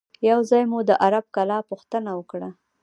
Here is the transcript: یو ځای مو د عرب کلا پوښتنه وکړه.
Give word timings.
یو 0.29 0.39
ځای 0.49 0.63
مو 0.71 0.79
د 0.89 0.91
عرب 1.03 1.25
کلا 1.35 1.57
پوښتنه 1.69 2.09
وکړه. 2.15 2.49